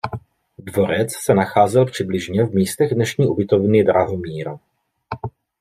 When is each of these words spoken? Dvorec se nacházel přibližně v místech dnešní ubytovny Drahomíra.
Dvorec 0.57 1.13
se 1.15 1.33
nacházel 1.33 1.85
přibližně 1.85 2.43
v 2.43 2.53
místech 2.53 2.93
dnešní 2.95 3.27
ubytovny 3.27 3.83
Drahomíra. 3.83 4.59